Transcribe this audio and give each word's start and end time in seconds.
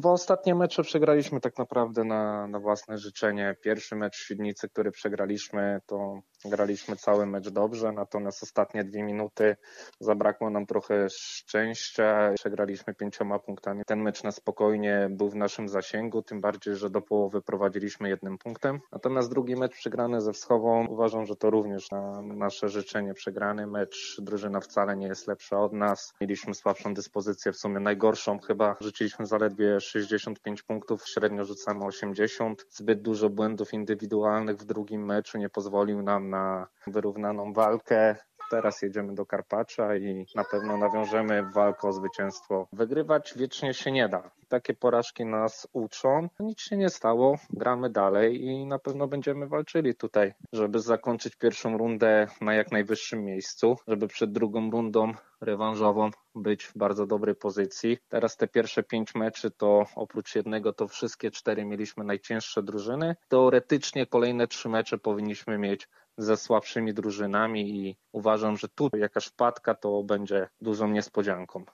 Bo 0.00 0.12
ostatnie 0.12 0.54
mecze 0.54 0.82
przegraliśmy 0.82 1.40
tak 1.40 1.58
naprawdę 1.58 2.04
na, 2.04 2.46
na 2.46 2.60
własne 2.60 2.98
życzenie. 2.98 3.56
Pierwszy 3.62 3.96
mecz 3.96 4.16
w 4.16 4.20
Świdnicy, 4.20 4.68
który 4.68 4.90
przegraliśmy, 4.90 5.80
to 5.86 6.20
graliśmy 6.48 6.96
cały 6.96 7.26
mecz 7.26 7.48
dobrze, 7.48 7.92
natomiast 7.92 8.42
ostatnie 8.42 8.84
dwie 8.84 9.02
minuty 9.02 9.56
zabrakło 10.00 10.50
nam 10.50 10.66
trochę 10.66 11.06
szczęścia. 11.10 12.32
Przegraliśmy 12.34 12.94
pięcioma 12.94 13.38
punktami. 13.38 13.82
Ten 13.86 14.02
mecz 14.02 14.22
na 14.22 14.32
spokojnie 14.32 15.08
był 15.10 15.30
w 15.30 15.36
naszym 15.36 15.68
zasięgu, 15.68 16.22
tym 16.22 16.40
bardziej, 16.40 16.76
że 16.76 16.90
do 16.90 17.00
połowy 17.00 17.42
prowadziliśmy 17.42 18.08
jednym 18.08 18.38
punktem. 18.38 18.80
Natomiast 18.92 19.30
drugi 19.30 19.56
mecz 19.56 19.72
przegrany 19.72 20.20
ze 20.20 20.32
Wschową, 20.32 20.86
uważam, 20.86 21.26
że 21.26 21.36
to 21.36 21.50
również 21.50 21.90
na 21.90 22.22
nasze 22.22 22.68
życzenie 22.68 23.14
przegrany 23.14 23.66
mecz. 23.66 24.20
Drużyna 24.20 24.60
wcale 24.60 24.96
nie 24.96 25.06
jest 25.06 25.26
lepsza 25.26 25.60
od 25.60 25.72
nas. 25.72 26.14
Mieliśmy 26.20 26.54
słabszą 26.54 26.94
dyspozycję, 26.94 27.52
w 27.52 27.56
sumie 27.56 27.80
najgorszą 27.80 28.38
chyba. 28.38 28.76
Rzuciliśmy 28.80 29.26
zaledwie 29.26 29.80
65 29.80 30.62
punktów, 30.62 31.08
średnio 31.08 31.44
rzucamy 31.44 31.84
80. 31.84 32.66
Zbyt 32.70 33.02
dużo 33.02 33.30
błędów 33.30 33.72
indywidualnych 33.72 34.56
w 34.56 34.64
drugim 34.64 35.04
meczu 35.04 35.38
nie 35.38 35.48
pozwolił 35.48 36.02
nam 36.02 36.28
na 36.36 36.66
wyrównaną 36.86 37.52
walkę. 37.52 38.16
Teraz 38.50 38.82
jedziemy 38.82 39.14
do 39.14 39.26
Karpacza 39.26 39.96
i 39.96 40.26
na 40.34 40.44
pewno 40.44 40.76
nawiążemy 40.76 41.42
walkę 41.54 41.88
o 41.88 41.92
zwycięstwo. 41.92 42.68
Wygrywać 42.72 43.34
wiecznie 43.36 43.74
się 43.74 43.92
nie 43.92 44.08
da. 44.08 44.30
Takie 44.48 44.74
porażki 44.74 45.24
nas 45.24 45.68
uczą. 45.72 46.28
Nic 46.40 46.60
się 46.60 46.76
nie 46.76 46.88
stało, 46.88 47.38
gramy 47.50 47.90
dalej 47.90 48.44
i 48.44 48.66
na 48.66 48.78
pewno 48.78 49.08
będziemy 49.08 49.46
walczyli 49.46 49.94
tutaj, 49.94 50.34
żeby 50.52 50.80
zakończyć 50.80 51.36
pierwszą 51.36 51.78
rundę 51.78 52.26
na 52.40 52.54
jak 52.54 52.72
najwyższym 52.72 53.24
miejscu, 53.24 53.76
żeby 53.88 54.08
przed 54.08 54.32
drugą 54.32 54.70
rundą 54.70 55.12
rewanżową 55.40 56.10
być 56.34 56.64
w 56.64 56.78
bardzo 56.78 57.06
dobrej 57.06 57.34
pozycji. 57.34 57.98
Teraz 58.08 58.36
te 58.36 58.48
pierwsze 58.48 58.82
pięć 58.82 59.14
meczy 59.14 59.50
to 59.50 59.86
oprócz 59.96 60.34
jednego 60.34 60.72
to 60.72 60.88
wszystkie 60.88 61.30
cztery 61.30 61.64
mieliśmy 61.64 62.04
najcięższe 62.04 62.62
drużyny. 62.62 63.16
Teoretycznie 63.28 64.06
kolejne 64.06 64.46
trzy 64.46 64.68
mecze 64.68 64.98
powinniśmy 64.98 65.58
mieć 65.58 65.88
ze 66.18 66.36
słabszymi 66.36 66.94
drużynami 66.94 67.70
i 67.70 67.96
uważam, 68.12 68.56
że 68.56 68.68
tu 68.68 68.88
jakaś 68.96 69.26
wpadka 69.26 69.74
to 69.74 70.02
będzie 70.02 70.48
dużą 70.60 70.88
niespodzianką. 70.88 71.64